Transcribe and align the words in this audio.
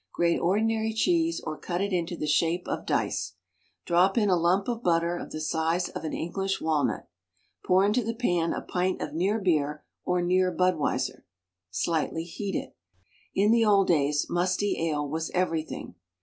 Grate 0.13 0.39
ordinary 0.39 0.93
cheese 0.93 1.39
or 1.41 1.55
cut 1.59 1.79
it 1.79 1.93
into 1.93 2.17
the 2.17 2.25
shape 2.25 2.67
of 2.67 2.87
dice. 2.87 3.35
Drop 3.85 4.17
in 4.17 4.31
a 4.31 4.35
lump 4.35 4.67
of 4.67 4.81
butter 4.81 5.15
of 5.15 5.29
the 5.29 5.39
size 5.39 5.89
of 5.89 6.03
an 6.03 6.11
English 6.11 6.59
walnut. 6.59 7.07
Pour 7.63 7.85
into 7.85 8.03
the 8.03 8.15
pan 8.15 8.51
a 8.51 8.63
pint 8.63 8.99
of 8.99 9.13
near 9.13 9.37
beer 9.39 9.83
or 10.03 10.19
near 10.19 10.51
Budweiser. 10.51 11.23
Slightly 11.69 12.23
heat 12.23 12.55
it. 12.55 12.75
In 13.35 13.51
the 13.51 13.63
old 13.63 13.89
days 13.89 14.25
musty 14.27 14.89
ale 14.89 15.07
was 15.07 15.29
everything. 15.35 15.93